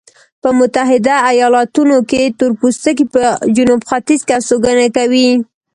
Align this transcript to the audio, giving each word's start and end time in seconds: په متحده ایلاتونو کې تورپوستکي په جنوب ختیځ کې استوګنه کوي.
په 0.41 0.49
متحده 0.59 1.15
ایلاتونو 1.29 1.97
کې 2.09 2.21
تورپوستکي 2.37 3.05
په 3.13 3.23
جنوب 3.55 3.81
ختیځ 3.89 4.21
کې 4.27 4.33
استوګنه 4.39 4.87
کوي. 4.97 5.29